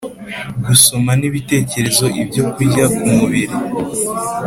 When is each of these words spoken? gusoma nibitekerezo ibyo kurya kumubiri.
gusoma 0.65 1.11
nibitekerezo 1.19 2.05
ibyo 2.21 2.43
kurya 2.53 2.85
kumubiri. 2.95 3.55